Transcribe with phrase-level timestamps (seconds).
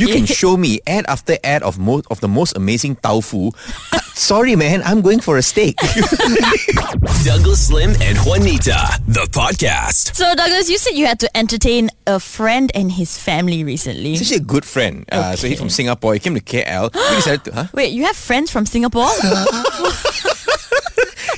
[0.00, 3.50] You can show me ad after ad of most of the most amazing tofu.
[3.92, 5.76] Uh, sorry, man, I'm going for a steak.
[7.24, 10.16] Douglas Lim and Juanita, the podcast.
[10.16, 14.10] So, Douglas, you said you had to entertain a friend and his family recently.
[14.16, 15.04] He's actually a good friend.
[15.12, 16.14] Uh, so he's from Singapore.
[16.14, 16.94] He came to KL.
[16.94, 17.64] we decided to, huh?
[17.74, 19.10] Wait, you have friends from Singapore?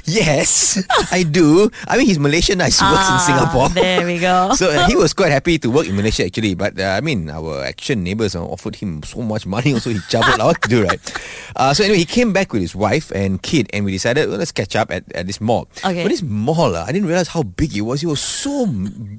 [0.04, 0.82] Yes,
[1.12, 1.70] I do.
[1.86, 2.60] I mean, he's Malaysian.
[2.60, 3.68] I works in Ah, Singapore.
[3.70, 4.50] There we go.
[4.58, 7.30] So uh, he was quite happy to work in Malaysia actually, but uh, I mean
[7.30, 10.84] our action neighbours uh, offered him so much money, also he like what to do,
[10.84, 11.00] right?
[11.54, 14.38] Uh, so anyway, he came back with his wife and kid, and we decided well,
[14.38, 15.68] let's catch up at, at this mall.
[15.84, 16.02] Okay.
[16.02, 18.02] But this mall, uh, I didn't realize how big it was.
[18.02, 18.66] It was so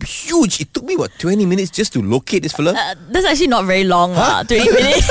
[0.03, 0.59] huge.
[0.61, 2.73] It took me what twenty minutes just to locate this fella.
[2.75, 4.41] Uh, that's actually not very long, Huh?
[4.41, 5.07] uh, 20 minutes.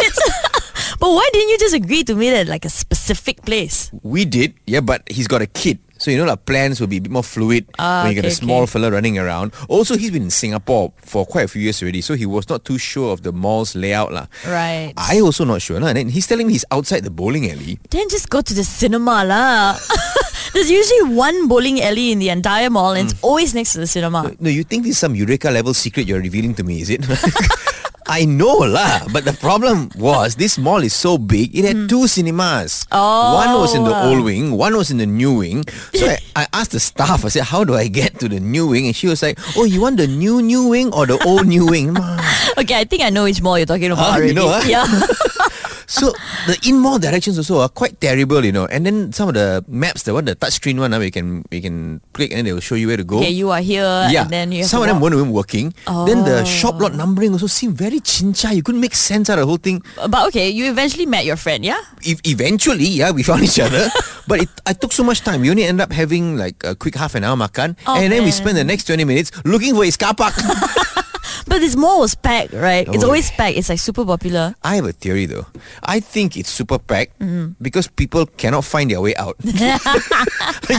[1.02, 3.90] But why didn't you just agree to meet at like a specific place?
[4.06, 5.82] We did, yeah, but he's got a kid.
[5.98, 8.26] So you know, like plans will be a bit more fluid Ah, when you get
[8.26, 8.74] a small okay.
[8.78, 9.50] fella running around.
[9.66, 12.64] Also, he's been in Singapore for quite a few years already, so he was not
[12.64, 14.26] too sure of the mall's layout, lah.
[14.46, 14.94] Right.
[14.96, 15.90] I also not sure, lah.
[15.90, 17.78] And then he's telling me he's outside the bowling alley.
[17.90, 19.74] Then just go to the cinema lah.
[20.54, 23.86] There's usually one bowling alley in the entire mall and it's always next to the
[23.86, 24.34] cinema.
[24.38, 27.02] No, you think this is some eureka level secret you're revealing to me, is it?
[28.12, 31.56] I know lah, but the problem was this mall is so big.
[31.56, 32.84] It had two cinemas.
[32.92, 33.40] Oh.
[33.40, 35.64] One was in the old wing, one was in the new wing.
[35.96, 37.24] So I, I asked the staff.
[37.24, 39.64] I said, "How do I get to the new wing?" And she was like, "Oh,
[39.64, 41.96] you want the new new wing or the old new wing?"
[42.60, 44.28] Okay, I think I know which mall you're talking about Ah, already.
[44.28, 44.60] you know, ah?
[44.68, 44.84] Yeah.
[45.92, 46.08] So
[46.48, 48.64] the in mall directions also are quite terrible, you know.
[48.64, 51.60] And then some of the maps, the one the touchscreen one, uh, we can we
[51.60, 53.20] can click and then they will show you where to go.
[53.20, 55.76] okay, you are here yeah, and then you have some of them weren't even working.
[55.84, 56.88] Then the shop Oh.
[56.88, 58.56] lot numbering also seemed very chincha.
[58.56, 59.84] You couldn't make sense out of the whole thing.
[60.08, 61.78] But okay, you eventually met your friend, yeah?
[62.00, 63.92] E- eventually, yeah, we found each other.
[64.26, 65.42] but it, I took so much time.
[65.44, 68.24] We only ended up having like a quick half an hour makan, Oh, and then
[68.24, 68.40] we man.
[68.40, 70.32] spent the next twenty minutes looking for his car park.
[71.62, 72.88] But this mall was packed, right?
[72.90, 73.06] It's Oh.
[73.06, 73.54] always packed.
[73.56, 74.56] It's like super popular.
[74.66, 75.46] I have a theory though.
[75.86, 77.54] I think it's super packed Mm-hmm.
[77.62, 79.36] because people cannot find their way out.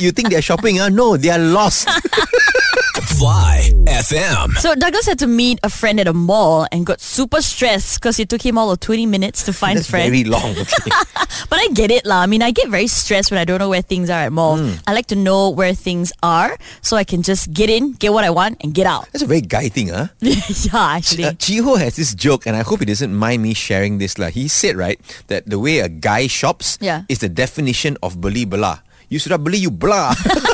[0.03, 0.81] you think they're shopping?
[0.83, 0.89] Uh?
[0.91, 1.87] No, they are lost.
[3.07, 4.55] Fly FM.
[4.57, 8.19] So Douglas had to meet a friend at a mall and got super stressed because
[8.19, 10.09] it took him all of 20 minutes to find That's his friend.
[10.11, 10.55] very long.
[10.57, 10.91] Okay.
[11.49, 12.21] But I get it lah.
[12.23, 14.61] I mean, I get very stressed when I don't know where things are at malls.
[14.61, 14.79] Hmm.
[14.87, 18.23] I like to know where things are so I can just get in, get what
[18.23, 19.05] I want, and get out.
[19.11, 20.07] That's a very guy thing, huh?
[20.21, 21.25] yeah, actually.
[21.25, 24.17] Uh, Chiho has this joke, and I hope he doesn't mind me sharing this.
[24.17, 24.29] lah.
[24.33, 24.97] He said, right,
[25.27, 27.03] that the way a guy shops Yeah.
[27.09, 28.81] is the definition of beli bela.
[29.09, 30.15] You should have beli you blah.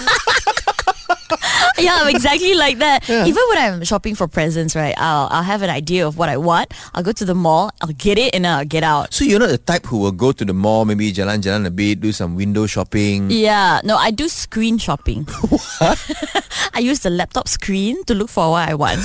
[1.85, 3.09] yeah, I'm exactly like that.
[3.09, 6.37] Even when I'm shopping for presents, right, I'll, I'll have an idea of what I
[6.37, 6.73] want.
[6.93, 9.13] I'll go to the mall, I'll get it, and I'll get out.
[9.13, 12.01] so you're not the type who will go to the mall, maybe jalan-jalan a bit,
[12.01, 13.29] do some window shopping.
[13.31, 15.27] Yeah, no, I do screen shopping.
[16.73, 19.01] I use the laptop screen to look for what I want.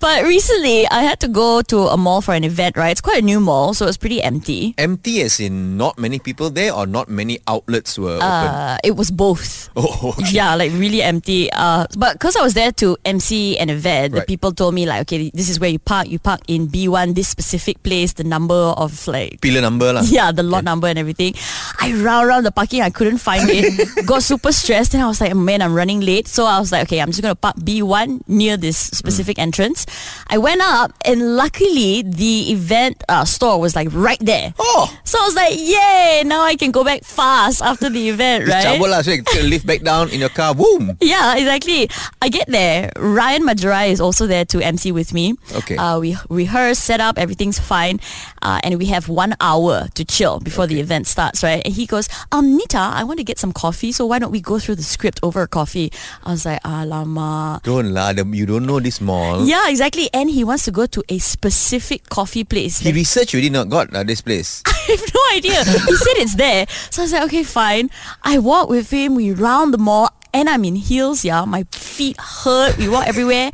[0.00, 2.90] but recently, I had to go to a mall for an event, right?
[2.90, 4.74] It's quite a new mall, so it's pretty empty.
[4.78, 8.22] Empty as in not many people there or not many outlets were open?
[8.26, 9.70] Uh, it was both.
[9.76, 10.30] Oh, okay.
[10.30, 11.23] Yeah, like really empty.
[11.26, 15.02] Uh, but because I was there to MC an event, the people told me like,
[15.02, 16.08] okay, this is where you park.
[16.08, 20.02] You park in B1, this specific place, the number of like Pillar number lah.
[20.04, 21.34] yeah, the lot number and everything.
[21.80, 23.72] I ran around the parking, I couldn't find it.
[24.06, 26.28] Got super stressed and I was like, man, I'm running late.
[26.28, 29.86] So I was like, okay, I'm just gonna park B1 near this specific entrance.
[30.28, 34.52] I went up and luckily the event uh, store was like right there.
[34.58, 38.48] Oh, So I was like, yay, now I can go back fast after the event,
[38.48, 38.64] right?
[38.64, 39.00] cabut lah.
[39.02, 40.54] So you can lift back down in your car.
[40.54, 40.96] Boom.
[41.04, 41.88] Yeah, exactly.
[42.22, 42.90] I get there.
[42.96, 45.34] Ryan Madurai is also there to MC with me.
[45.54, 45.76] Okay.
[45.76, 48.00] Uh, we rehearse, set up, everything's fine,
[48.42, 51.62] uh, and we have one hour to chill before the event starts, right?
[51.64, 54.40] And he goes, um, Nita, I want to get some coffee, so why don't we
[54.40, 55.92] go through the script over a coffee?
[56.24, 57.62] I was like, alamak.
[57.62, 59.44] Don't the- You don't know this mall.
[59.46, 60.08] Yeah, exactly.
[60.12, 62.78] And he wants to go to a specific coffee place.
[62.80, 64.62] He researched, researched did not got uh, this place.
[64.66, 65.64] I have no idea.
[65.64, 66.66] He said it's there.
[66.90, 67.90] So I was like, okay, fine.
[68.22, 69.14] I walk with him.
[69.14, 70.08] We round the mall.
[70.34, 71.44] And I'm in heels, yeah.
[71.44, 72.76] My feet hurt.
[72.76, 73.52] We walk everywhere.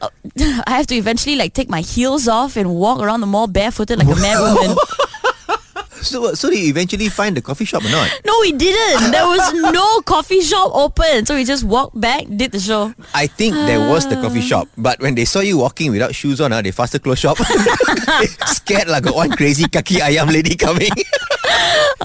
[0.00, 0.08] Uh,
[0.66, 3.98] I have to eventually like take my heels off and walk around the mall barefooted
[3.98, 4.76] like a mad woman.
[6.02, 8.10] So, so did you eventually find the coffee shop or not?
[8.26, 9.12] No, we didn't.
[9.12, 11.26] There was no coffee shop open.
[11.26, 12.92] So we just walked back, did the show.
[13.14, 16.40] I think there was the coffee shop, but when they saw you walking without shoes
[16.40, 17.38] on, uh, they faster close shop.
[18.46, 20.90] Scared like got one crazy kaki ayam lady coming.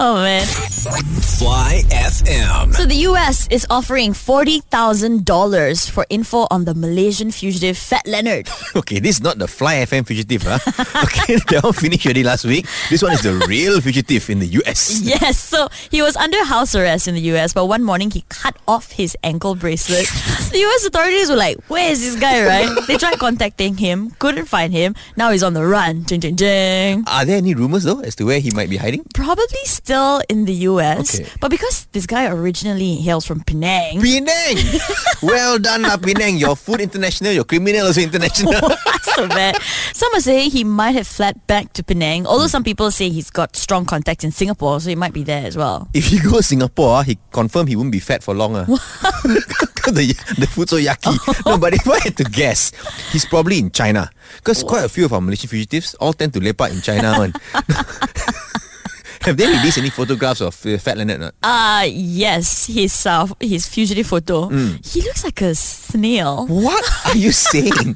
[0.00, 0.46] Oh man.
[0.46, 2.72] Fly FM.
[2.72, 8.48] So the US is offering $40,000 for info on the Malaysian fugitive Fat Leonard.
[8.78, 10.58] Okay, this is not the Fly FM fugitive, huh?
[11.02, 12.64] Okay, they one finished already last week.
[12.90, 15.00] This one is the real fugitive in the US.
[15.02, 18.54] yes, so he was under house arrest in the US, but one morning he cut
[18.68, 20.06] off his ankle bracelet.
[20.52, 22.70] the US authorities were like, where is this guy, right?
[22.86, 24.94] They tried contacting him, couldn't find him.
[25.16, 26.04] Now he's on the run.
[26.04, 27.02] Jing, jing, jing.
[27.08, 29.02] Are there any rumors though as to where he might be hiding?
[29.12, 29.87] Probably still
[30.28, 31.28] in the US, Okay.
[31.40, 34.56] but because this guy originally hails from Penang, Penang!
[35.22, 36.36] well done, lah, Penang.
[36.36, 38.52] Your food international, your criminal also international.
[39.16, 39.56] so bad.
[39.96, 43.30] Some are saying he might have fled back to Penang, although some people say he's
[43.30, 45.88] got strong contacts in Singapore, so he might be there as well.
[45.94, 48.56] if he goes to Singapore, ah, he confirmed he won't be fat for long.
[48.56, 48.66] ah.
[49.88, 51.16] the, the food so yucky.
[51.48, 52.72] no, but if I had to guess,
[53.10, 54.10] he's probably in China.
[54.36, 57.16] Because quite a few of our Malaysian fugitives all tend to lepak in China.
[57.16, 57.32] One.
[59.28, 61.20] Have they released any photographs of uh, Fat Leonard?
[61.20, 61.34] Not?
[61.44, 64.48] Uh yes, his uh, his fugitive photo.
[64.80, 66.48] He looks like a snail.
[66.48, 67.92] What are you saying?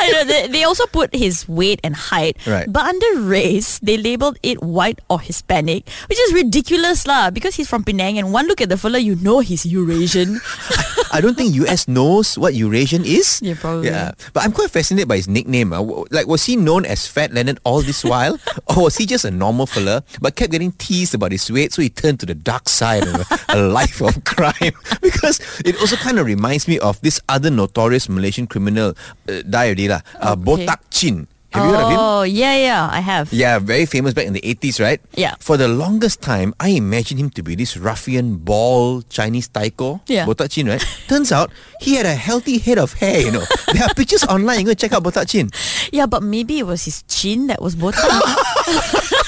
[0.00, 2.64] I know, they, they also put his weight and height, Right.
[2.64, 7.28] but under race they labeled it white or Hispanic, which is ridiculous lah.
[7.28, 10.40] Because he's from Penang, and one look at the fella, you know he's Eurasian.
[11.12, 13.38] I don't think US knows what Eurasian is.
[13.44, 13.88] Yeah, probably.
[13.88, 15.72] Yeah, but I'm quite fascinated by his nickname.
[15.72, 15.84] ah.
[16.10, 18.40] Like, was he known as Fat Leonard all this while,
[18.72, 21.82] or was he just a normal fella but kept getting teased about his weight, so
[21.82, 24.72] he turned to the dark side of a, a life of crime?
[25.04, 28.94] because it also kind of reminds me of this other notorious Malaysian criminal,
[29.28, 30.40] uh, died uh, Okay.
[30.42, 31.28] Botak Chin.
[31.52, 31.98] Have you heard of him?
[31.98, 33.32] oh yeah, yeah, I have.
[33.32, 35.00] Yeah, very famous back in the 80s, right?
[35.14, 35.34] Yeah.
[35.40, 40.00] For the longest time, I imagined him to be this ruffian, bald Chinese taiko.
[40.06, 40.24] Yeah.
[40.26, 40.80] Botak Chin, right?
[41.08, 43.44] Turns out, he had a healthy head of hair, you know.
[43.72, 44.60] there are pictures online.
[44.60, 45.50] You go check out Botak Chin.
[45.92, 48.00] Yeah, but maybe it was his chin that was botak.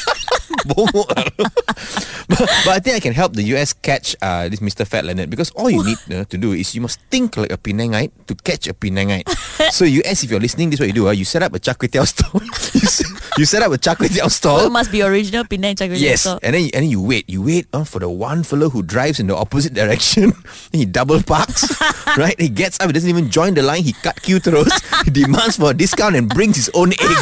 [0.65, 1.09] Bongok.
[2.29, 4.87] but, but I think I can help the US catch uh, this Mr.
[4.87, 7.59] Fat Leonard because all you need uh, to do is you must think like a
[7.59, 9.29] Penangite to catch a Penangite.
[9.71, 11.09] so US, if you're listening, this is what you do.
[11.09, 12.41] Uh, you set up a char kway teow stall.
[12.43, 13.07] you, set,
[13.39, 14.67] you set up a char kway teow stall.
[14.67, 16.39] it must be original Penang char kway teow Yes, stall.
[16.43, 17.29] and then and then you wait.
[17.29, 20.33] You wait uh, for the one fellow who drives in the opposite direction.
[20.73, 21.69] he double parks,
[22.17, 22.39] right?
[22.41, 22.87] He gets up.
[22.89, 23.83] He doesn't even join the line.
[23.83, 24.73] He cut queue throws.
[25.05, 27.21] he demands for a discount and brings his own egg.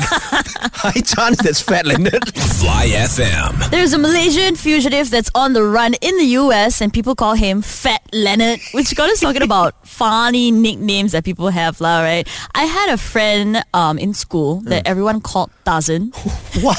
[0.83, 2.23] High chance that's Fat Leonard.
[2.37, 3.32] Fly FM.
[3.71, 7.63] There's a Malaysian fugitive that's on the run in the US and people call him
[7.63, 12.29] Fat Leonard, which got us talking about funny nicknames that people have, lah, right?
[12.55, 16.13] I had a friend um, in school that everyone called Tarzan.
[16.61, 16.77] Why?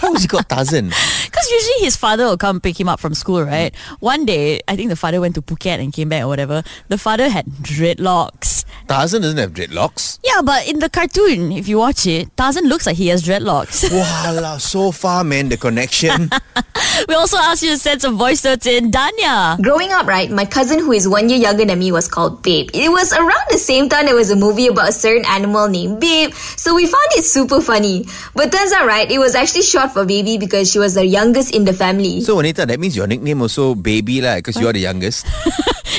[0.00, 0.92] Why was he called Tarzan?
[1.44, 3.74] Because usually his father will come pick him up from school, right?
[4.00, 6.62] One day, I think the father went to Phuket and came back or whatever.
[6.88, 8.64] The father had dreadlocks.
[8.88, 10.18] Tarzan doesn't have dreadlocks.
[10.24, 13.88] Yeah, but in the cartoon, if you watch it, Tarzan looks like he has dreadlocks.
[13.90, 16.30] Voila, so far, man, the connection.
[17.08, 18.90] we also asked you to send some voice notes in.
[18.90, 19.60] Danya.
[19.62, 22.70] Growing up, right, my cousin who is one year younger than me was called Babe.
[22.72, 26.00] It was around the same time there was a movie about a certain animal named
[26.00, 28.06] Babe, so we found it super funny.
[28.34, 31.33] But turns out, right, it was actually short for baby because she was the youngest
[31.42, 32.20] in the family.
[32.22, 35.26] so, Anita, that means your nickname also baby, lah, because you are the youngest.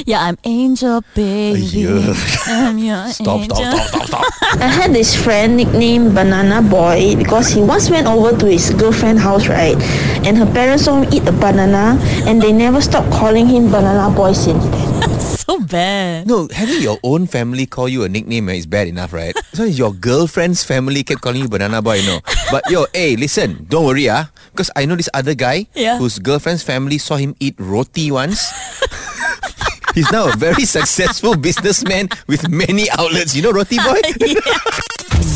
[0.04, 1.88] Yeah, I'm Angel Baby.
[1.88, 2.14] Yeah.
[2.52, 3.56] I'm your Stop, angel.
[3.56, 4.60] stop, stop, stop, stop.
[4.60, 9.24] I had this friend nicknamed Banana Boy because he once went over to his girlfriend's
[9.24, 9.80] house, right?
[10.28, 11.96] And her parents saw him eat a banana
[12.28, 14.85] and they never stopped calling him Banana Boy since then.
[15.46, 16.26] So bad.
[16.26, 19.36] No, having your own family call you a nickname is bad enough, right?
[19.54, 22.20] So your girlfriend's family kept calling you banana boy, no.
[22.50, 25.98] But yo, hey, listen, don't worry, ah, because I know this other guy Yeah.
[26.02, 28.42] whose girlfriend's family saw him eat roti once.
[29.96, 33.32] He's now a very successful businessman with many outlets.
[33.36, 34.02] You know Roti Boy?
[34.20, 34.42] yeah.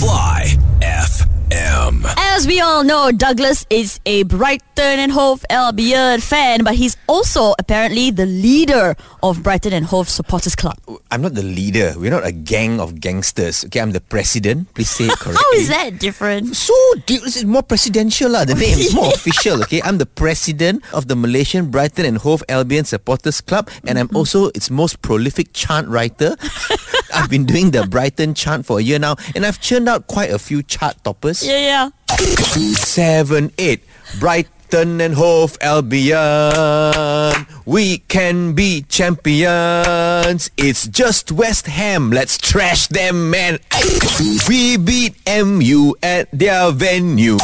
[0.04, 2.06] Fly FM.
[2.18, 7.54] As we all know, Douglas is a Brighton and Hove Albion fan, but he's also
[7.60, 10.78] apparently the leader of Brighton and Hove Supporters Club.
[11.12, 11.94] I'm not the leader.
[11.98, 13.66] We're not a gang of gangsters.
[13.66, 14.74] Okay, I'm the president.
[14.74, 15.44] Please say it correctly.
[15.52, 16.56] How is that different?
[16.56, 16.74] So
[17.06, 18.46] deep, this is more presidential lah.
[18.46, 19.62] The name is more official.
[19.64, 24.08] Okay, I'm the president of the Malaysian Brighton and Hove Albion Supporters Club, and I'm
[24.08, 24.18] mm-hmm.
[24.18, 26.36] also its most prolific chant writer.
[27.14, 30.32] I've been doing the Brighton chant for a year now, and I've churned out quite
[30.32, 31.46] a few chart toppers.
[31.46, 31.90] Yeah, yeah.
[32.76, 33.84] Seven, eight,
[34.20, 37.46] Brighton and Hove Albion.
[37.66, 40.50] We can be champions.
[40.58, 42.12] It's just West Ham.
[42.12, 43.60] Let's trash them, man.
[44.48, 47.38] We beat MU at their venue.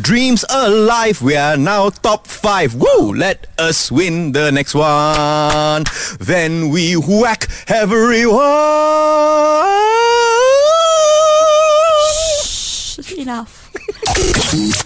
[0.00, 1.20] Dream's alive.
[1.22, 2.74] We are now top five.
[2.74, 3.14] Woo!
[3.14, 5.84] Let us win the next one.
[6.18, 8.38] Then we whack everyone.
[12.42, 13.59] Shh, enough.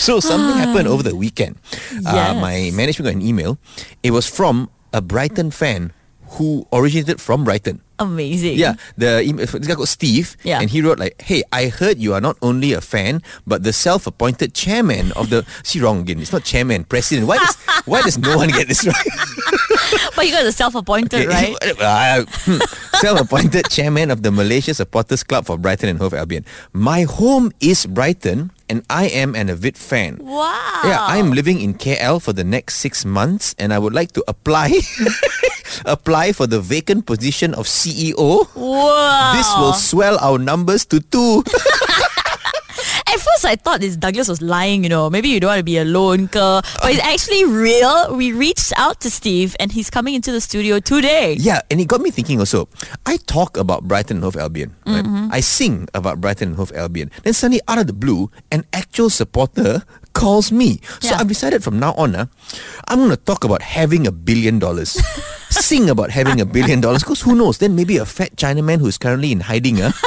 [0.00, 1.56] So something happened over the weekend.
[2.06, 3.58] Uh, my management got an email.
[4.02, 5.92] It was from a Brighton fan
[6.40, 7.82] who originated from Brighton.
[7.98, 8.56] Amazing.
[8.56, 10.58] Yeah, the email, this guy called Steve, Yeah.
[10.60, 13.74] and he wrote like, "Hey, I heard you are not only a fan but the
[13.74, 16.18] self-appointed chairman of the." See, wrong again.
[16.18, 17.28] It's not chairman, president.
[17.28, 18.96] Why does why does no one get this right?
[20.16, 21.54] But you got the self-appointed, right?
[21.78, 22.58] Uh, hmm.
[23.00, 26.44] Self-appointed chairman of the Malaysia Supporters Club for Brighton and Hove Albion.
[26.76, 30.20] My home is Brighton, and I am an avid fan.
[30.20, 30.52] Wow.
[30.84, 34.24] Yeah, I'm living in KL for the next six months, and I would like to
[34.28, 34.76] apply
[35.86, 38.44] apply for the vacant position of CEO.
[38.52, 39.32] Wow.
[39.32, 41.42] This will swell our numbers to two.
[43.12, 44.84] At first, I thought this Douglas was lying.
[44.84, 46.62] You know, maybe you don't want to be alone, girl.
[46.80, 48.14] but it's actually real.
[48.16, 51.34] We reached out to Steve, and he's coming into the studio today.
[51.34, 52.68] yeah, and it got me thinking also.
[53.06, 54.74] I talk about Brighton and Hove Albion.
[54.86, 55.04] Right?
[55.04, 55.28] Mm-hmm.
[55.32, 57.10] I sing about Brighton and Hove Albion.
[57.24, 60.80] Then suddenly, out of the blue, an actual supporter calls me.
[61.00, 61.18] So Yeah.
[61.18, 62.26] I've decided from now on, uh,
[62.88, 64.90] I'm going to talk about having a billion dollars.
[65.50, 67.58] sing about having a billion dollars because who knows?
[67.58, 69.90] Then maybe a fat Chinaman who's currently in hiding, uh,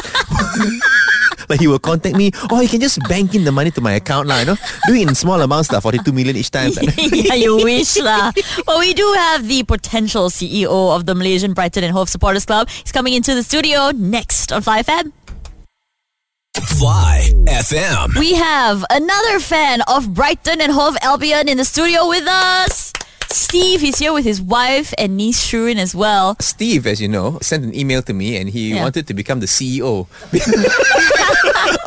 [1.49, 2.31] like he will contact me.
[2.49, 4.39] Oh, or he can just bank in the money to my account, lah.
[4.39, 4.57] You know,
[4.87, 5.79] do it in small amounts, lah.
[5.79, 6.71] Forty-two million each time.
[7.11, 8.31] yeah, you wish lah.
[8.65, 12.69] But we do have the potential CEO of the Malaysian Brighton and Hove Supporters Club.
[12.69, 15.11] He's coming into the studio next on Fly FM.
[16.61, 18.17] Fly FM.
[18.19, 22.92] We have another fan of Brighton and Hove Albion in the studio with us.
[23.33, 26.35] Steve, he's here with his wife and niece Shurin as well.
[26.39, 28.83] Steve, as you know, sent an email to me and he Yeah.
[28.83, 30.05] wanted to become the CEO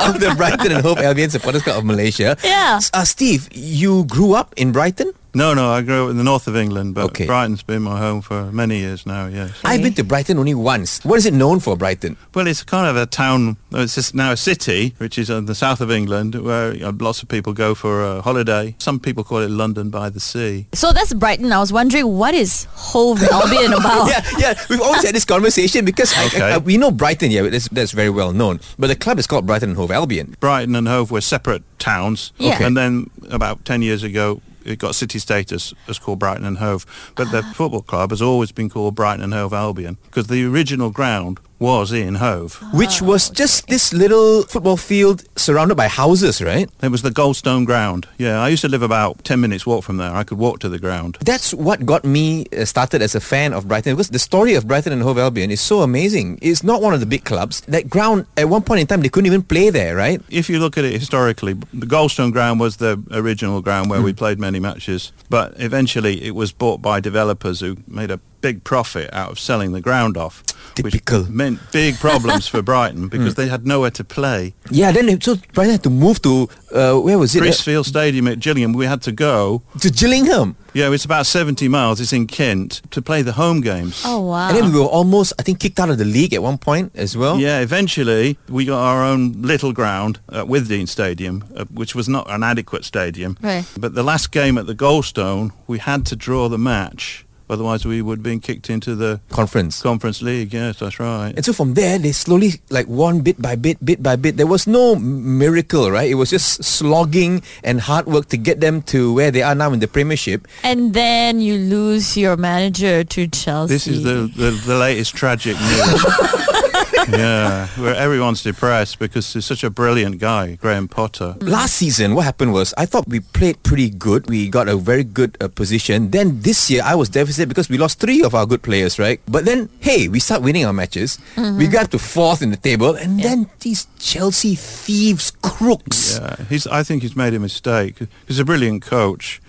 [0.03, 2.37] of the Brighton and Hove Albion Supporters Club of Malaysia.
[2.43, 2.81] Yeah.
[2.93, 5.13] Uh, Steve, you grew up in Brighton?
[5.37, 7.27] No, no, I grew up in the north of England, but Okay.
[7.27, 9.51] Brighton's been my home for many years now, yes.
[9.65, 11.05] I've been to Brighton only once.
[11.05, 12.17] What is it known for, Brighton?
[12.35, 15.45] Well, it's kind of a town, uh, it's just now a city, which is in
[15.45, 18.75] the south of England, where you know, lots of people go for a holiday.
[18.79, 20.69] Some people call it London by the sea.
[20.73, 21.53] So that's Brighton.
[21.53, 24.09] I was wondering, what is Hove Albion about?
[24.09, 24.55] Yeah, yeah.
[24.71, 26.41] We've always had this conversation because I- Okay.
[26.41, 28.59] I- I- we know Brighton, yeah, that's, that's very well known.
[28.79, 30.35] But the club is called Brighton and Hove Albion.
[30.41, 32.55] Brighton and Hove were separate towns, Yeah.
[32.55, 32.65] Okay.
[32.65, 36.85] and then about 10 years ago, it got city status as called Brighton and Hove.
[37.15, 37.53] But the ah.
[37.55, 41.93] football club has always been called Brighton and Hove Albion because the original ground was
[41.93, 42.63] in Hove.
[42.73, 46.69] Which was just this little football field surrounded by houses, right?
[46.83, 48.07] It was the Goldstone ground.
[48.19, 50.13] Yeah, I used to live about 10 minutes walk from there.
[50.13, 51.19] I could walk to the ground.
[51.21, 54.67] That's what got me uh, started as a fan of Brighton because the story of
[54.67, 56.39] Brighton and Hove Albion is so amazing.
[56.43, 57.61] It's not one of the big clubs.
[57.63, 60.21] That ground, at one point in time, they couldn't even play there, right?
[60.29, 64.13] If you look at it historically, the Goldstone ground was the original ground where we
[64.13, 65.13] played many matches.
[65.31, 69.73] But eventually it was bought by developers who made a big profit out of selling
[69.73, 70.45] the ground off.
[70.77, 71.23] Typical.
[71.23, 74.55] Which meant big problems for Brighton because they had nowhere to play.
[74.71, 77.43] Yeah, then they, so Brighton had to move to, uh, where was it?
[77.43, 79.63] Priestfield Stadium at Gillingham, we had to go.
[79.81, 80.55] To Gillingham.
[80.75, 82.01] Yeah, it's about 70 miles.
[82.01, 84.03] It's in Kent to play the home games.
[84.05, 84.49] Oh, wow.
[84.49, 86.93] And then we were almost, I think, kicked out of the league at one point
[86.95, 87.39] as well.
[87.41, 92.31] Yeah, eventually we got our own little ground at Withdean Stadium, uh, which was not
[92.31, 93.39] an adequate stadium.
[93.41, 93.65] Right.
[93.77, 98.03] But the last game at the Goldstone, we had to draw the match, otherwise we
[98.03, 99.83] would have been kicked into the Conference.
[99.83, 100.53] Conference League.
[100.53, 101.33] Yes, that's right.
[101.37, 104.37] And so from there, they slowly, like one bit by bit, bit by bit.
[104.37, 106.11] There was no miracle, right?
[106.11, 109.73] It was just slogging and hard work to get them to where they are now
[109.73, 110.47] in the Premiership.
[110.63, 113.75] and then you lose your manager to Chelsea.
[113.75, 116.05] This is the, the, the latest tragic news.
[117.09, 121.37] yeah, where everyone's depressed because he's such a brilliant guy, Graham Potter.
[121.41, 124.29] Last season, what happened was I thought we played pretty good.
[124.29, 126.11] We got a very good uh, position.
[126.11, 129.21] Then this year, I was deficit because we lost three of our good players, right?
[129.29, 131.19] But then, hey, we start winning our matches.
[131.37, 136.19] We got to fourth in the table, and then these Chelsea thieves, crooks.
[136.19, 136.67] Yeah, he's.
[136.67, 137.99] I think he's made a mistake.
[138.27, 139.41] He's a brilliant coach,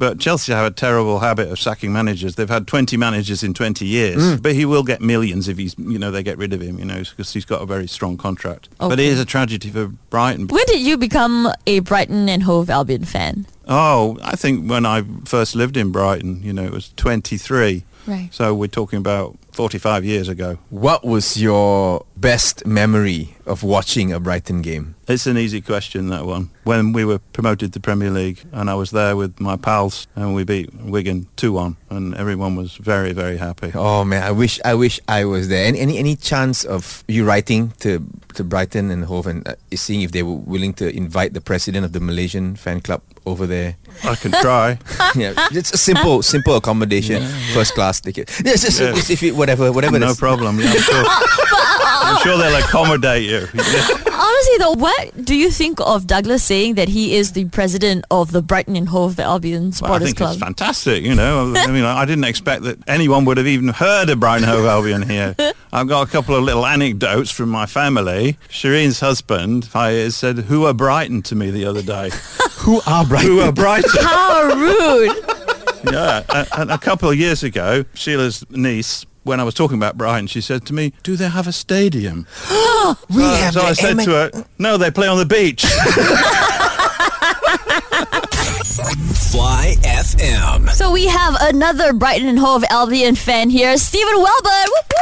[0.00, 2.34] but Chelsea have a terrible habit of sacking managers.
[2.34, 4.42] They've had 20 managers in 20 years, mm.
[4.42, 6.86] but he will get millions if he's, you know, they get rid of him, you
[6.86, 8.70] know, because he's got a very strong contract.
[8.78, 10.48] But it is a tragedy for Brighton.
[10.48, 13.46] When did you become a Brighton and Hove Albion fan?
[13.68, 17.84] Oh, I think when I first lived in Brighton, you know, it was 23.
[18.06, 18.30] Right.
[18.32, 20.56] So we're talking about 45 years ago.
[20.70, 24.94] What was your best memory of watching a Brighton game?
[25.06, 26.48] It's an easy question, that one.
[26.64, 30.34] When we were promoted to Premier League and I was there with my pals and
[30.34, 33.70] we beat Wigan 2-1 and everyone was very, very happy.
[33.74, 35.66] Oh man, I wish I wish I was there.
[35.66, 40.00] Any any, any chance of you writing to to Brighton and Hove and uh, seeing
[40.00, 43.76] if they were willing to invite the president of the Malaysian fan club over there?
[44.04, 44.78] I can try.
[45.14, 47.22] yeah, it's a simple simple accommodation,
[47.54, 48.30] first class ticket.
[48.44, 48.94] Yes, yes, Yeah.
[48.94, 49.98] yes, if you, whatever whatever.
[49.98, 50.58] no problem.
[50.60, 53.46] Yeah, I'm, sure, I'm sure they'll accommodate you.
[53.54, 53.86] Yeah.
[54.22, 58.04] Honestly though, what what do you think of Douglas saying that he is the president
[58.10, 60.32] of the Brighton and Hove Albion Well, I Supporters think Club?
[60.32, 61.54] it's fantastic, you know.
[61.56, 65.02] I mean, I didn't expect that anyone would have even heard of Brighton Hove Albion
[65.08, 65.34] here.
[65.72, 68.36] I've got a couple of little anecdotes from my family.
[68.48, 72.10] Shireen's husband, Fayez, said, who are Brighton to me the other day.
[72.60, 73.30] Who are Brighton?
[73.30, 73.90] who are Brighton?
[74.02, 75.16] How rude!
[75.90, 76.44] yeah.
[76.58, 80.42] And a couple of years ago, Sheila's niece, when I was talking about Brighton, she
[80.42, 82.26] said to me, do they have a stadium?
[83.08, 85.64] we so, have so I said M- to her, no, they play on the beach.
[89.30, 90.68] Fly FM.
[90.70, 94.64] So we have another Brighton and Hove Albion fan here, Stephen Welburn.
[94.66, 94.92] Whoop,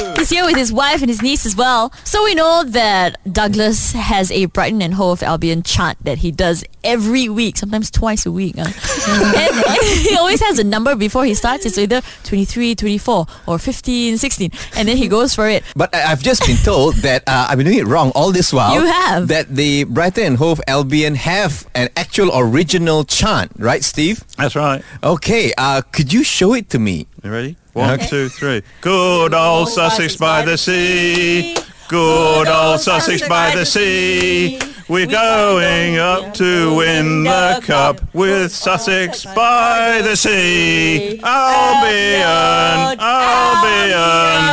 [0.00, 0.18] whoop.
[0.18, 1.92] He's here with his wife and his niece as well.
[2.04, 6.64] So we know that Douglas has a Brighton and Hove Albion chant that he does
[6.82, 8.54] every week, sometimes twice a week.
[8.58, 8.64] huh?
[9.36, 11.66] and, and he always has a number before he starts.
[11.66, 14.50] It's either 23, 24 or 15, 16.
[14.76, 15.64] And then he goes for it.
[15.76, 18.52] But I- I've just been told that uh, I've been doing it wrong all this
[18.54, 18.74] while.
[18.74, 19.28] You have.
[19.28, 24.24] That the Brighton and Hove Albion have an actual original chant, right, Steve?
[24.36, 24.82] That's right.
[25.02, 27.06] Okay, uh, could you show it to me?
[27.22, 27.56] You ready?
[27.72, 28.62] One, two, three.
[28.80, 31.56] Good old Sussex by the sea.
[31.88, 34.60] Good old Sussex by the sea.
[34.88, 41.20] We're going up to win the cup with Sussex by the sea.
[41.22, 44.46] Albion, Albion.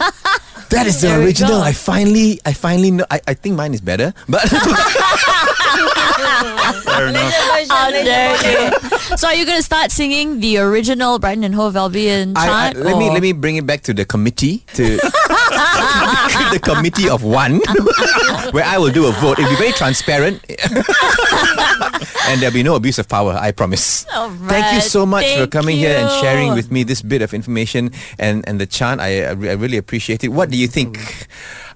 [0.70, 1.62] That is the original.
[1.62, 3.06] I finally, I finally know.
[3.10, 4.42] I, I think mine is better, but
[6.16, 7.32] Fair enough.
[7.68, 9.16] How.
[9.16, 12.72] So are you going to start singing the original Brighton and Hove Albion I, I,
[12.72, 12.84] chant?
[12.84, 14.96] let me or- let me bring it back to the committee to
[16.52, 17.60] the committee of one,
[18.52, 19.38] where I will do a vote.
[19.38, 20.42] It'll be very transparent,
[22.28, 23.32] and there'll be no abuse of power.
[23.38, 24.06] I promise.
[24.14, 24.82] All Thank you right.
[24.82, 26.54] so much for Thank coming here and sharing you.
[26.54, 29.00] with me this bit of information and and the chant.
[29.00, 30.28] I I re- I really appreciate it.
[30.28, 30.98] What do you think?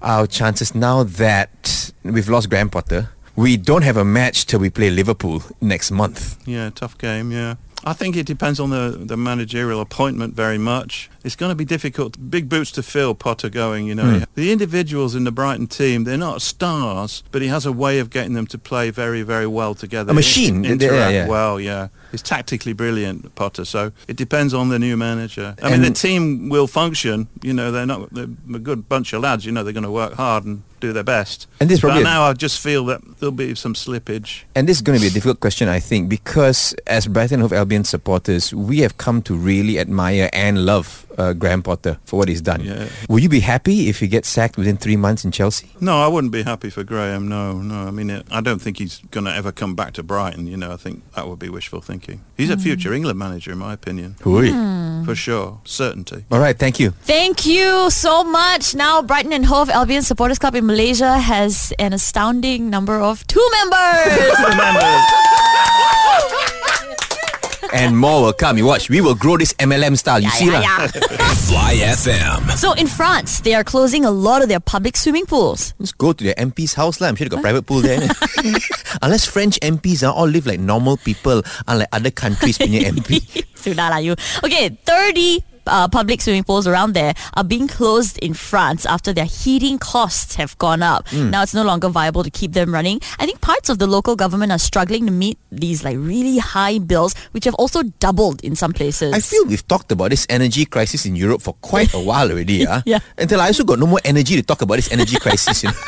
[0.01, 3.09] Our chances now that we've lost Graham Potter.
[3.35, 6.37] We don't have a match till we play Liverpool next month.
[6.47, 7.55] Yeah, tough game, yeah.
[7.83, 11.09] I think it depends on the, the managerial appointment very much.
[11.23, 12.29] It's going to be difficult.
[12.29, 14.19] Big boots to fill, Potter going, you know.
[14.19, 14.23] Hmm.
[14.35, 18.11] The individuals in the Brighton team, they're not stars, but he has a way of
[18.11, 20.11] getting them to play very, very well together.
[20.11, 20.63] A machine.
[20.63, 21.27] In- Yeah, yeah.
[21.27, 21.87] well, yeah.
[22.11, 23.65] He's tactically brilliant, Potter.
[23.65, 25.55] So it depends on the new manager.
[25.63, 27.29] I mean, the team will function.
[27.41, 29.43] You know, they're not they're a good bunch of lads.
[29.45, 31.47] You know, they're going to work hard and do their best.
[31.59, 34.43] And this but now I just feel that there'll be some slippage.
[34.55, 37.53] And this is going to be a difficult question, I think, because as Brighton Hove
[37.53, 42.27] Albion supporters, we have come to really admire and love uh, Graham Potter for what
[42.29, 42.61] he's done.
[42.63, 42.87] Yeah.
[43.09, 45.69] Will you be happy if he gets sacked within three months in Chelsea?
[45.79, 47.27] No, I wouldn't be happy for Graham.
[47.27, 47.87] No, no.
[47.87, 50.47] I mean, it, I don't think he's going to ever come back to Brighton.
[50.47, 52.23] You know, I think that would be wishful thinking.
[52.37, 54.15] He's a future England manager, in my opinion,
[55.05, 56.25] for sure, certainty.
[56.31, 56.91] All right, thank you.
[56.91, 58.75] Thank you so much.
[58.75, 63.45] Now, Brighton and Hove Albion Supporters Club in Malaysia has an astounding number of two
[63.59, 64.37] members.
[67.73, 68.57] And more will come.
[68.57, 68.89] You watch.
[68.89, 70.19] We will grow this MLM style.
[70.19, 70.87] You see, lah.
[71.47, 72.51] Fly FM.
[72.57, 75.73] So in France, they are closing a lot of their public swimming pools.
[75.79, 77.07] Just go to the MP's house, lah.
[77.07, 77.99] I'm sure they got private pool there.
[79.01, 83.23] Unless French MPs are ah, all live like normal people, unlike other countries punya MP.
[83.55, 84.15] Sudah lah you.
[84.43, 89.25] Okay, 30 uh, public swimming pools around there are being closed in France after their
[89.25, 91.11] heating costs have gone up.
[91.13, 92.99] Now it's no longer viable to keep them running.
[93.19, 96.79] I think parts of the local government are struggling to meet these like really high
[96.79, 99.13] bills, which have also doubled in some places.
[99.13, 102.65] I feel we've talked about this energy crisis in Europe for quite a while already.
[102.67, 102.81] ah.
[102.85, 102.99] Yeah.
[103.17, 105.63] Until I also got no more energy to talk about this energy crisis.
[105.63, 105.75] You know?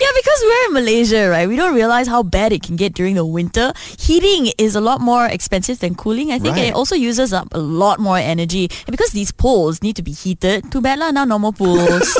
[0.00, 1.46] Yeah, because we're in Malaysia, right?
[1.46, 3.72] We don't realize how bad it can get during the winter.
[3.98, 6.68] Heating is a lot more expensive than cooling, I think, Right.
[6.68, 8.70] it also uses up a lot more energy.
[8.90, 12.10] And because these pools need to be heated, too bad lah, now normal pools.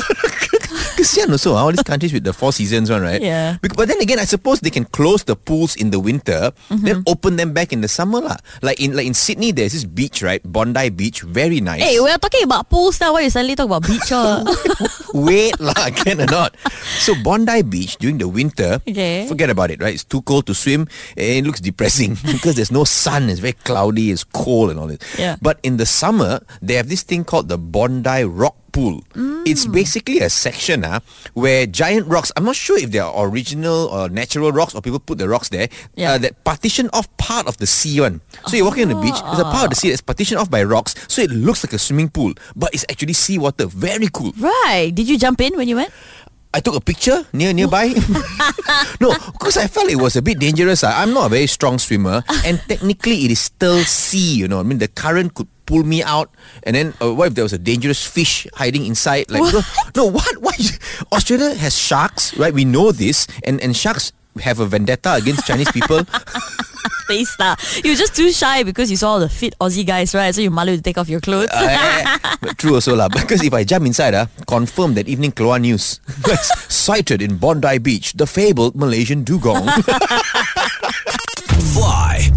[0.95, 3.19] Kesian also, ah, all these countries with the four seasons one, right?
[3.19, 3.59] Yeah.
[3.59, 6.85] But then again, I suppose they can close the pools in the winter, Mm-hmm.
[6.87, 8.39] then open them back in the summer lah.
[8.63, 10.39] Like in like in Sydney, there's this beach, right?
[10.47, 11.83] Bondi Beach, very nice.
[11.83, 13.11] hey, we're talking about pools now.
[13.19, 14.07] Why you suddenly talk about beach?
[14.15, 14.39] ah?
[15.27, 16.55] Wait lah, can or not?
[17.01, 19.27] So Bondi Beach during the winter, Okay.
[19.27, 19.93] forget about it, right?
[19.93, 20.87] It's too cold to swim.
[21.17, 23.29] and It looks depressing because there's no sun.
[23.29, 24.11] It's very cloudy.
[24.11, 24.99] It's cold and all this.
[25.17, 25.35] Yeah.
[25.41, 29.03] But in the summer, they have this thing called the Bondi Rock Pool.
[29.43, 29.73] It's Mm.
[29.75, 31.03] basically a section ah,
[31.35, 32.31] where giant rocks.
[32.39, 35.49] I'm not sure if they are original or natural rocks or people put the rocks
[35.51, 35.67] there.
[35.99, 36.15] Yeah.
[36.15, 38.21] Uh, that partition off part of the sea one.
[38.47, 39.19] So you're walking on the beach.
[39.19, 41.73] There's a part of the sea that's partitioned off by rocks, so it looks like
[41.75, 43.67] a swimming pool, but it's actually seawater.
[43.67, 44.31] Very cool.
[44.39, 44.95] right.
[45.01, 45.89] Did you jump in when you went?
[46.53, 47.87] I took a picture near nearby.
[49.01, 50.83] no, because I felt it was a bit dangerous.
[50.83, 54.37] I'm not a very strong swimmer, and technically it is still sea.
[54.37, 56.29] You know, I mean the current could pull me out?
[56.61, 59.31] And then uh, what if there was a dangerous fish hiding inside?
[59.31, 59.65] Like What?
[59.97, 60.37] no, what?
[60.37, 60.53] Why?
[61.11, 62.53] Australia has sharks, right?
[62.53, 64.13] We know this, and and sharks
[64.45, 66.05] have a vendetta against Chinese people.
[67.07, 67.55] Face lah.
[67.83, 70.33] You were just too shy because you saw all the fit Aussie guys, right?
[70.33, 71.49] So you malu to take off your clothes.
[71.51, 73.09] Uh, but true also lah.
[73.09, 75.99] Because if I jump inside, ah, confirm that evening keluar news.
[76.69, 79.67] Sighted in Bondi Beach, the fabled Malaysian dugong.
[81.73, 82.31] Fly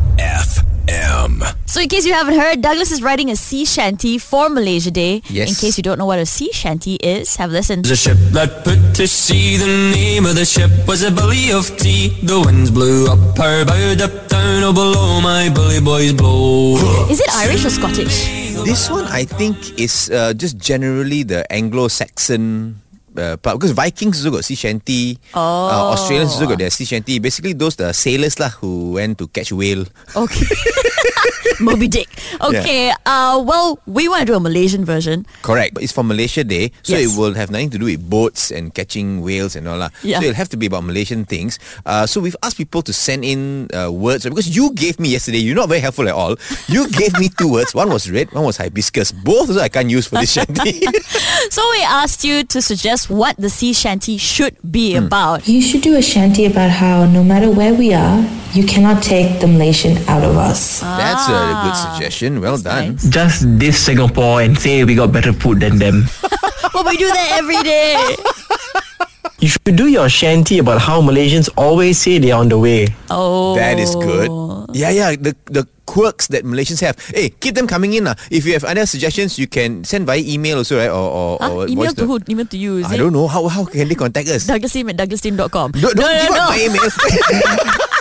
[0.87, 1.43] FM.
[1.67, 5.23] So in case you haven't heard, Douglas is writing a sea shanty for Malaysia Day.
[5.29, 5.49] Yes.
[5.49, 7.83] In case you don't know what a sea shanty is, have a listen.
[7.83, 9.57] There's a ship that put to sea.
[9.57, 12.17] The name of the ship was a billy of tea.
[12.23, 16.77] The winds blew up her bow, up down, oh below my bully boys blow.
[17.09, 18.45] Is it Irish or Scottish?
[18.65, 22.81] this one, I think, is uh, just generally the Anglo-Saxon.
[23.15, 25.39] Uh, part because Vikings also got sea shanty, Oh.
[25.39, 27.19] uh, Australians also got their sea shanty.
[27.23, 29.87] Basically, those the sailors lah who went to catch whale.
[30.19, 30.47] Okay.
[31.61, 32.09] Moby Dick.
[32.41, 32.91] Okay.
[33.07, 35.27] Uh, well, we want to do a Malaysian version.
[35.43, 35.75] Correct.
[35.75, 37.13] But it's for Malaysia Day, so Yes.
[37.15, 39.93] it will have nothing to do with boats and catching whales and all that.
[40.03, 40.21] Yeah.
[40.21, 41.59] So it'll have to be about Malaysian things.
[41.87, 45.39] Uh, so we've asked people to send in uh, words because you gave me yesterday.
[45.39, 46.37] You're not very helpful at all.
[46.69, 47.75] You gave me two words.
[47.75, 48.33] One was red.
[48.33, 49.13] One was hibiscus.
[49.13, 50.81] Both also I can't use for this shanty.
[51.51, 55.07] So we asked you to suggest what the sea shanty should be Hmm.
[55.07, 55.49] about.
[55.49, 58.23] You should do a shanty about how no matter where we are,
[58.55, 60.81] you cannot take the Malaysian out of us.
[60.81, 61.34] That's a
[61.65, 62.41] good ah, suggestion.
[62.41, 62.97] Well done.
[62.99, 63.09] nice.
[63.11, 66.05] just diss Singapore and say we got better food than them.
[66.75, 67.95] Well, we do that every day.
[69.39, 72.89] You should do your shanty about how Malaysians always say they're on the way.
[73.15, 73.55] Oh.
[73.55, 74.27] That is good.
[74.75, 75.15] Yeah, yeah.
[75.15, 76.99] The the quirks that Malaysians have.
[77.15, 78.11] Hey, keep them coming in.
[78.11, 78.19] lah.
[78.27, 80.91] If you have other suggestions, you can send via email also, right?
[80.91, 81.53] Or, or, Huh?
[81.55, 82.27] or Email to note.
[82.27, 82.33] who?
[82.35, 82.99] Email to you, is I it?
[82.99, 83.31] don't know.
[83.31, 84.51] How, how can they contact us?
[84.51, 85.79] Douglasteam at douglasteam.com.
[85.79, 86.43] Don't, don't no, no, give no.
[86.43, 86.89] out my email.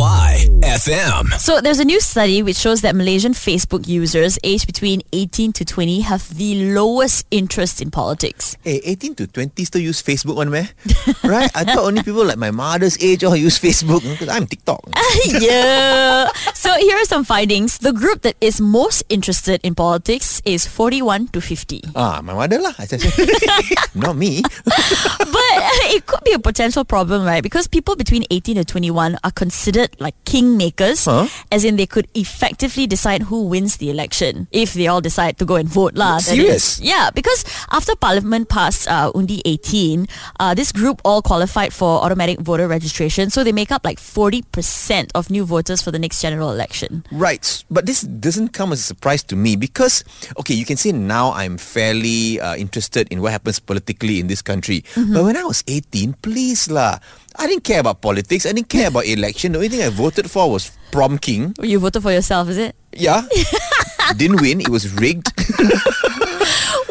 [0.00, 1.28] Fly FM.
[1.36, 5.64] So there's a new study which shows that Malaysian Facebook users aged between 18 to
[5.66, 8.56] 20 have the lowest interest in politics.
[8.64, 10.70] Hey, 18 to 20 still use Facebook one, man?
[11.22, 11.50] right?
[11.54, 14.88] I thought only people like my mother's age all use Facebook because I'm TikTok.
[15.26, 16.32] yeah.
[16.54, 17.76] So here are some findings.
[17.76, 21.92] The group that is most interested in politics is 41 to 50.
[21.94, 22.72] ah, my mother lah.
[23.94, 24.40] Not me.
[24.64, 25.52] But
[25.92, 27.42] it could be a potential problem, right?
[27.42, 31.26] Because people between 18 to 21 are considered like kingmakers, Huh?
[31.50, 35.44] as in they could effectively decide who wins the election if they all decide to
[35.44, 35.94] go and vote.
[35.96, 36.18] lah.
[36.18, 36.78] Serious?
[36.80, 40.06] Yeah, because after Parliament passed uh, Undi 18,
[40.38, 45.10] uh, this group all qualified for automatic voter registration, so they make up like 40%
[45.14, 47.04] of new voters for the next general election.
[47.10, 50.04] Right, but this doesn't come as a surprise to me because,
[50.38, 54.42] okay, you can say now I'm fairly uh, interested in what happens politically in this
[54.42, 54.84] country.
[54.94, 56.98] But when I was 18, please lah,
[57.40, 58.44] I didn't care about politics.
[58.44, 59.52] I didn't care about election.
[59.52, 61.54] The only thing I voted for was prom king.
[61.62, 62.76] You voted for yourself, is it?
[62.92, 63.22] Yeah,
[64.16, 64.60] didn't win.
[64.60, 65.32] It was rigged.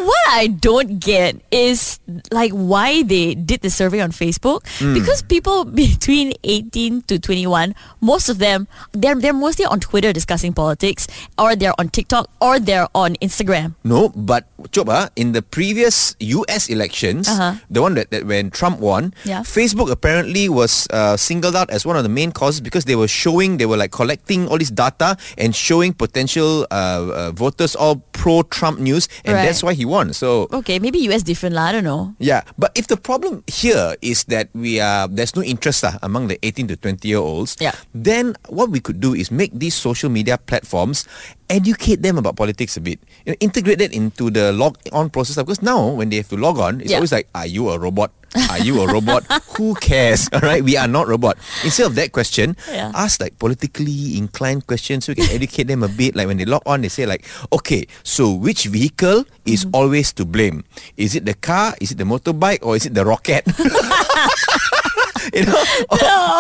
[0.10, 2.00] What I don't get is
[2.34, 8.26] like why they did the survey on Facebook because people between 18 to 21 most
[8.30, 11.06] of them they're they're mostly on Twitter discussing politics
[11.38, 13.78] or they're on TikTok or they're on Instagram.
[13.86, 17.62] No, but coba in the previous US elections, Uh-huh.
[17.70, 19.46] the one that, that when Trump won, Yeah.
[19.46, 23.08] Facebook apparently was uh, singled out as one of the main causes because they were
[23.12, 28.02] showing, they were like collecting all this data and showing potential uh, uh, voters all
[28.18, 29.46] pro-Trump news, and Right.
[29.46, 29.99] that's why he won.
[30.16, 30.48] So.
[30.64, 32.16] Okay, maybe US different lah, I don't know.
[32.18, 36.32] Yeah, but if the problem here is that we are there's no interest uh, among
[36.32, 37.76] the 18 to 20 year olds, Yeah.
[37.92, 41.04] then what we could do is make these social media platforms
[41.52, 43.00] educate them about politics a bit.
[43.26, 46.38] You know, integrate it into the log on process because now when they have to
[46.40, 47.04] log on, it's Yeah.
[47.04, 48.12] always like, are you a robot?
[48.50, 49.26] Are you a robot?
[49.58, 50.30] Who cares?
[50.34, 51.38] All right, we are not robot.
[51.64, 52.92] Instead of that question, Yeah.
[52.94, 56.16] ask like politically inclined questions so we can educate them a bit.
[56.16, 59.76] Like when they log on, they say like, okay, so which vehicle is Mm-hmm.
[59.76, 60.64] always to blame?
[60.96, 61.74] Is it the car?
[61.82, 62.60] Is it the motorbike?
[62.62, 63.44] Or is it the rocket?
[65.34, 65.98] you know, or,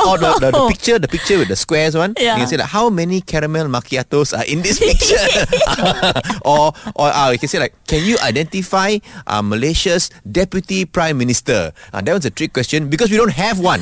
[0.09, 2.13] or the, the, the picture, the picture with the squares one.
[2.17, 2.35] Yeah.
[2.35, 5.15] You can say like, how many caramel macchiatos are in this picture?
[6.45, 11.73] or or uh, you can say like, can you identify uh, Malaysia's deputy prime minister?
[11.93, 13.81] Uh, that was a trick question because we don't have one.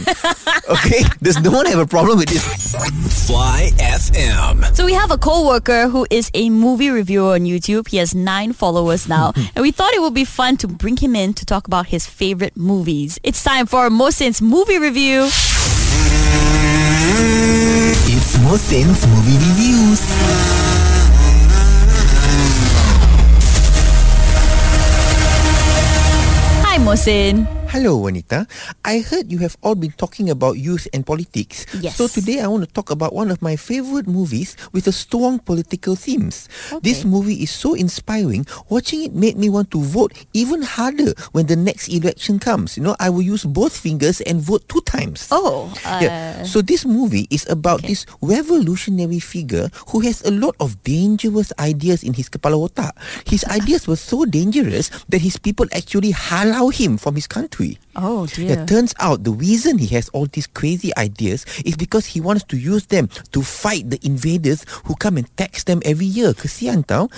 [0.70, 2.44] okay, does no one have a problem with this?
[3.28, 4.76] Fly FM.
[4.76, 7.88] So we have a co-worker who is a movie reviewer on YouTube.
[7.90, 9.34] He has nine followers now.
[9.56, 12.08] and we thought it would be fun to bring him in to talk about his
[12.08, 13.20] favorite movies.
[13.24, 14.87] It's time for Mohsin's movie review.
[18.08, 20.00] It's Mohsin's movie reviews.
[26.64, 27.57] Hi Mosin.
[27.68, 28.48] Hello, Wanita.
[28.86, 31.66] I heard you have all been talking about youth and politics.
[31.80, 31.96] Yes.
[32.00, 35.38] So today I want to talk about one of my favorite movies with a strong
[35.40, 36.48] political themes.
[36.72, 36.80] Okay.
[36.82, 38.48] This movie is so inspiring.
[38.70, 42.78] Watching it made me want to vote even harder when the next election comes.
[42.78, 45.28] You know, I will use both fingers and vote two times.
[45.30, 45.70] Oh,
[46.02, 46.40] yeah.
[46.42, 51.52] uh, So this movie is about this revolutionary figure who has a lot of dangerous
[51.60, 52.96] ideas in his kepala otak.
[53.28, 57.57] His ideas were so dangerous that his people actually halau him from his country.
[57.96, 58.54] Oh dear.
[58.54, 62.44] It turns out the reason he has all these crazy ideas is because he wants
[62.54, 66.34] to use them to fight the invaders who come and tax them every year.
[66.34, 67.10] Kesian tau.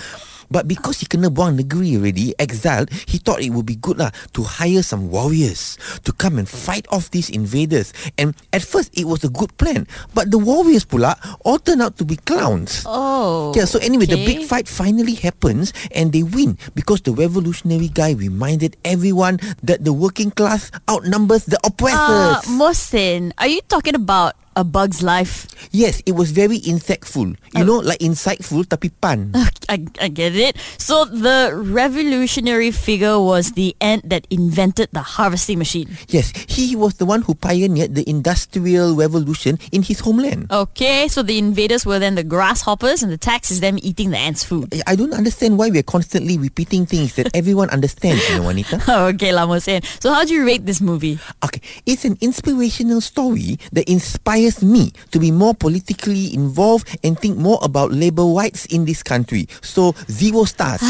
[0.50, 4.10] But because he kena buang negeri already, exiled, he thought it would be good lah
[4.34, 7.94] to hire some warriors to come and fight off these invaders.
[8.18, 9.86] And at first, it was a good plan.
[10.12, 11.14] But the warriors pula
[11.46, 12.82] all turned out to be clowns.
[12.84, 13.54] Oh.
[13.54, 14.50] Yeah, so anyway, the big okay.
[14.50, 20.34] fight finally happens and they win because the revolutionary guy reminded everyone that the working
[20.34, 22.48] class outnumbers the Uh, oppressors.
[22.50, 25.46] Mohsin, are you talking about A Bug's Life?
[25.70, 27.36] yes, it was very insightful.
[27.54, 27.64] You oh.
[27.64, 29.32] know, like insightful tapi pan.
[29.68, 30.56] I, I get it.
[30.78, 35.88] So the revolutionary figure was the ant that invented the harvesting machine.
[36.08, 40.50] yes, he was the one who pioneered the industrial revolution in his homeland.
[40.50, 44.18] Okay, so the invaders were then the grasshoppers and the tax is them eating the
[44.18, 44.72] ants' food.
[44.86, 48.82] I don't understand why we're constantly repeating things that everyone understands, you know, Wanita.
[49.14, 49.84] okay, lah Mohsin.
[50.02, 51.18] So how do you rate this movie?
[51.44, 57.36] Okay, it's an inspirational story that inspires me to be more politically involved and think
[57.36, 59.46] more about labor rights in this country.
[59.60, 60.80] So, zero stars.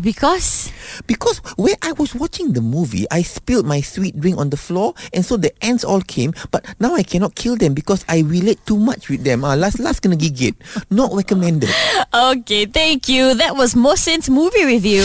[0.00, 0.72] because
[1.06, 4.94] because when I was watching the movie, I spilled my sweet drink on the floor
[5.12, 8.64] and so the ants all came, but now I cannot kill them because I relate
[8.64, 9.44] too much with them.
[9.44, 10.56] Ah, last last kena gigit.
[10.90, 11.70] Not recommended.
[12.14, 13.34] Okay, thank you.
[13.34, 15.04] That was Mohsin's movie review.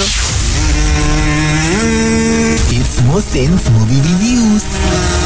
[2.71, 5.18] It's Mohsin's movie reviews.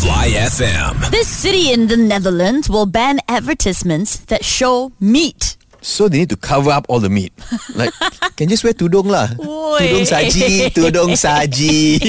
[0.00, 1.10] Fly FM.
[1.10, 5.58] This city in the Netherlands will ban advertisements that show meat.
[5.82, 7.32] So they need to cover up all the meat.
[7.74, 7.92] Like,
[8.36, 9.28] can just wear tudung lah.
[9.36, 12.00] Tudung saji, tudung saji.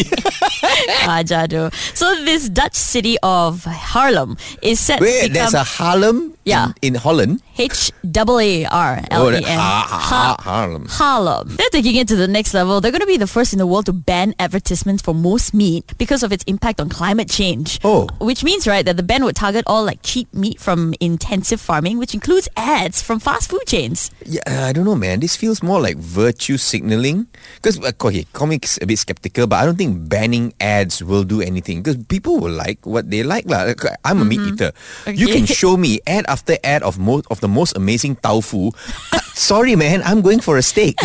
[1.20, 1.68] Ajar tu.
[1.94, 6.74] So this Dutch city of Haarlem is set to Wait, become there's a Harlem Yeah.
[6.82, 7.42] in, in Holland.
[7.58, 9.44] H A R L E N.
[9.44, 10.88] Oh, ha- Harlem.
[10.90, 11.56] Harlem.
[11.56, 12.82] They're taking it to the next level.
[12.82, 15.94] They're going to be the first in the world to ban advertisements for most meat
[15.98, 17.80] because of its impact on climate change.
[17.84, 18.08] Oh.
[18.20, 21.98] Which means, right, that the ban would target all like cheap meat from intensive farming,
[22.00, 24.10] which includes ads from fast food chains.
[24.26, 25.20] Yeah, uh, I don't know, man.
[25.20, 27.28] This feels more like virtue signaling.
[27.56, 31.42] Because, uh, okay, comics a bit skeptical, but I don't think banning ads will do
[31.42, 31.84] anything.
[31.84, 33.46] Because people will like what they like.
[33.46, 34.54] Like, I'm a meat mm-hmm.
[34.56, 34.72] eater.
[35.06, 35.14] Okay.
[35.14, 38.72] You can show me ad after ad of most of the most amazing tofu.
[39.12, 40.02] Uh, Sorry, man.
[40.04, 40.96] I'm going for a steak.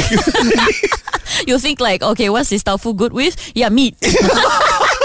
[1.47, 3.35] You'll think like, okay, what's this tofu good with?
[3.55, 3.97] Yeah, meat.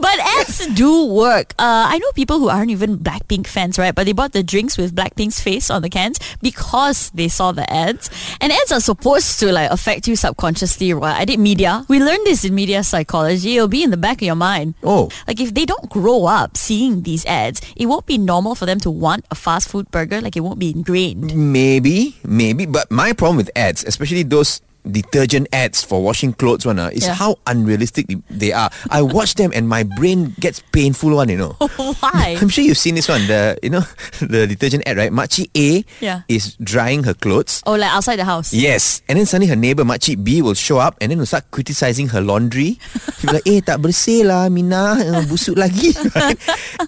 [0.00, 1.54] But ads do work.
[1.58, 3.94] Uh, I know people who aren't even Blackpink fans, right?
[3.94, 7.70] But they bought the drinks with Blackpink's face on the cans because they saw the
[7.72, 8.10] ads.
[8.40, 11.16] And ads are supposed to like affect you subconsciously, right?
[11.16, 11.84] I did media.
[11.88, 13.56] We learned this in media psychology.
[13.56, 14.74] It'll be in the back of your mind.
[14.82, 15.10] Oh.
[15.26, 18.80] Like if they don't grow up seeing these ads, it won't be normal for them
[18.80, 20.20] to want a fast food burger.
[20.20, 21.34] Like it won't be ingrained.
[21.36, 22.66] maybe, maybe.
[22.66, 27.04] But my problem with ads, especially those detergent ads for washing clothes one, uh, is
[27.08, 27.14] Yeah.
[27.14, 28.68] how unrealistic they are.
[28.90, 31.56] I watch them and my brain gets painful one, you know.
[32.04, 32.36] Why?
[32.40, 33.24] I'm sure you've seen this one.
[33.26, 33.80] The you know
[34.20, 35.08] the detergent ad, right?
[35.12, 36.22] Makcik A Yeah.
[36.28, 37.62] is drying her clothes.
[37.64, 38.52] Oh, like outside the house.
[38.52, 41.48] Yes, and then suddenly her neighbor Makcik B will show up and then will start
[41.50, 42.76] criticizing her laundry.
[43.24, 45.96] She'll be like, eh tak bersih lah Mina, uh, busuk lagi.
[46.12, 46.36] Right?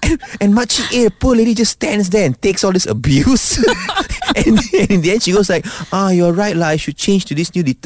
[0.05, 3.57] and, and Makcik A, poor lady just stands there and takes all this abuse.
[4.37, 5.65] and, and in the end she goes like,
[5.97, 7.86] ah, you're right lah, I should change to this new detergent.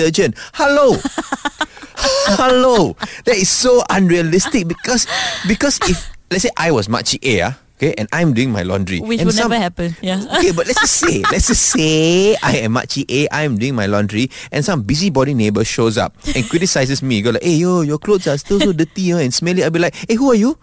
[0.55, 0.97] Hello.
[2.41, 2.97] Hello.
[3.27, 5.07] That is so unrealistic because
[5.47, 9.01] because if let's say I was Makcik A, ah, okay, and I'm doing my laundry.
[9.01, 9.97] Which and will some- never happen.
[10.01, 10.25] Yeah.
[10.39, 13.85] Okay, but let's just say, let's just say I am Makcik A, I'm doing my
[13.85, 17.21] laundry, and some busybody neighbor shows up and criticizes me.
[17.21, 19.61] Go like, hey yo, your clothes are still so dirty uh, and smelly.
[19.63, 20.57] I'll be like, hey, who are you?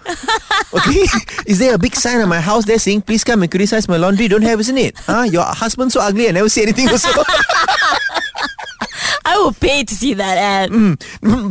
[0.73, 1.05] Okay,
[1.45, 3.97] is there a big sign on my house there saying, please come and criticize my
[3.97, 4.27] laundry?
[4.27, 4.97] Don't have, isn't it?
[5.05, 5.29] Huh?
[5.29, 7.13] Your husband so ugly, I never say anything also.
[9.27, 10.71] I will pay to see that ad.
[10.71, 10.95] Mm,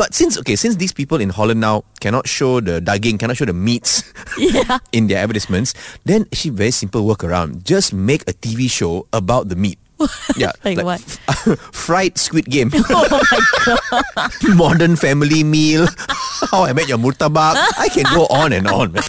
[0.01, 3.45] but since okay, since these people in Holland now cannot show the daging, cannot show
[3.45, 4.01] the meats
[4.41, 4.79] Yeah.
[4.97, 5.75] in their advertisements,
[6.09, 7.65] then she very simple workaround.
[7.69, 9.79] Just make a TV show about the meat.
[10.37, 11.01] Yeah, Like what?
[11.73, 14.33] fried squid game, Oh my god.
[14.57, 15.89] modern family meal,
[16.53, 17.57] how I met your murtabak.
[17.81, 19.05] I can go on and on, man.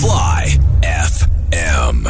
[0.00, 0.56] Fly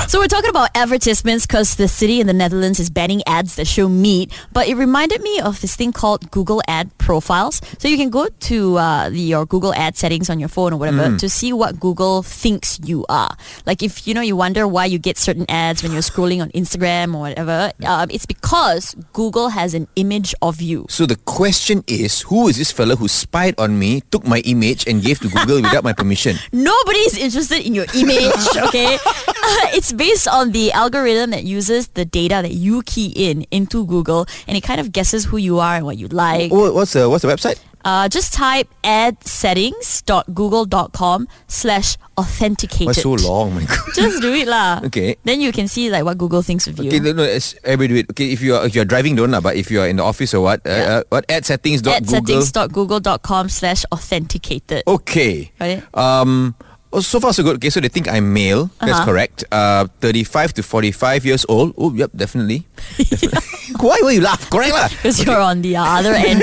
[0.08, 3.66] So we're talking about advertisements because the city in the Netherlands is banning ads that
[3.66, 4.30] show meat.
[4.52, 7.60] But it reminded me of this thing called Google Ad Profiles.
[7.78, 10.76] So you can go to uh, the, your Google Ad settings on your phone or
[10.76, 11.18] whatever Mm.
[11.18, 13.34] to see what Google thinks you are.
[13.66, 16.50] Like if you know you wonder why you get certain ads when you're scrolling on
[16.50, 20.84] Instagram or whatever, um, it's because Google has an image of you.
[20.90, 24.86] So the question is, who is this fella who spied on me, took my image,
[24.86, 26.36] and gave to Google without my permission?
[26.52, 28.98] Nobody's interested in your image, okay?
[29.74, 34.26] it's based on the algorithm that uses the data that you key in into Google
[34.46, 36.52] and it kind of guesses who you are and what you like.
[36.52, 37.58] What's the what's the website?
[37.84, 42.86] Uh, just type adsettings.google.com slash authenticated.
[42.86, 43.76] Why so long, my God?
[43.94, 44.82] Just do it lah.
[44.84, 45.16] Okay.
[45.24, 46.86] Then you can see like what Google thinks of you.
[46.86, 48.10] Okay, no, no, it's, everybody do it.
[48.10, 49.40] Okay, if you are if you are driving, don't lah.
[49.40, 52.04] But if you are in the office or what, uh, uh, what ad settings dot
[52.06, 52.20] Google.
[52.20, 54.84] adsettings.google.com slash authenticated.
[54.86, 55.50] Okay.
[55.58, 55.82] Got it?
[55.94, 56.54] Um.
[56.92, 57.56] Oh, So far so good.
[57.56, 58.70] Okay, so they think I'm male.
[58.80, 59.04] That's Uh-huh.
[59.08, 59.44] correct.
[59.50, 61.74] Uh, 35 to 45 years old.
[61.76, 62.66] Oh, yep, definitely.
[62.98, 63.38] Definitely.
[63.80, 64.48] Why will you laugh?
[64.50, 64.88] Correct lah.
[64.88, 66.42] Because you're on the other end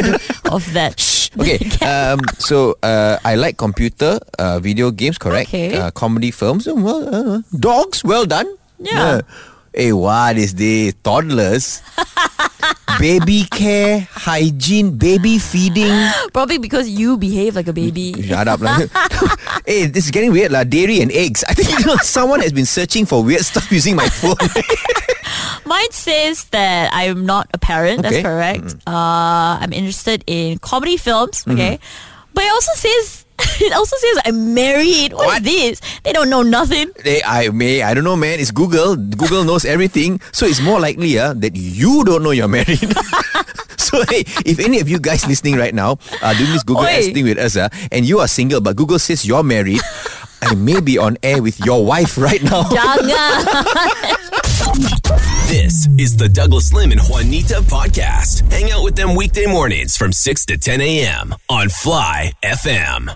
[0.52, 0.98] of that.
[1.40, 1.62] Okay.
[1.86, 2.18] Um.
[2.42, 5.22] So, uh, I like computer, uh, video games.
[5.22, 5.54] Correct.
[5.54, 5.78] Okay.
[5.78, 6.66] Uh, comedy films.
[6.66, 8.02] Oh, well, uh, dogs.
[8.04, 8.50] Well done.
[8.82, 9.22] Yeah.
[9.70, 10.98] Hey, what is this?
[11.06, 11.86] Toddlers.
[12.98, 15.94] Baby care, hygiene, baby feeding.
[16.34, 18.14] Probably because you behave like a baby.
[18.24, 18.80] Shut up, lah.
[19.66, 20.64] hey, this is getting weird, lah.
[20.64, 21.44] Dairy and eggs.
[21.48, 24.40] I think you know, someone has been searching for weird stuff using my phone.
[25.66, 28.00] Mine says that I'm not a parent.
[28.00, 28.22] Okay.
[28.22, 28.76] That's correct.
[28.88, 31.46] Uh, I'm interested in comedy films.
[31.48, 31.80] Okay,
[32.34, 33.26] but it also says
[33.62, 35.14] it also says I'm married.
[35.14, 35.82] What's this?
[36.04, 36.92] They don't know nothing.
[37.04, 38.40] They, I may, I don't know, man.
[38.40, 38.96] It's Google.
[38.96, 42.80] Google knows everything, so it's more likely, uh, that you don't know you're married.
[43.78, 47.12] so hey, if any of you guys listening right now are doing this Google Oi.
[47.14, 49.82] Thing with us, uh, and you are single, but Google says you're married,
[50.42, 52.64] I may be on air with your wife right now.
[52.64, 54.20] Jangan.
[55.50, 58.50] This is the Douglas Lim and Juanita podcast.
[58.52, 61.34] Hang out with them weekday mornings from 6 to 10 a.m.
[61.50, 63.10] on Fly FM.